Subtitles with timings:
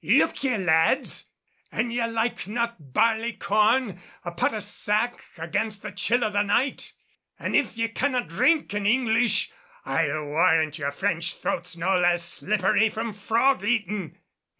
[0.03, 1.25] "Look ye, lads,
[1.71, 6.93] an ye like not barleycorn, a pot of sack against the chill of the night!
[7.37, 9.51] An' if ye cannot drink in English,
[9.85, 14.17] I'll warrant your French throats no less slippery from frog eatin'."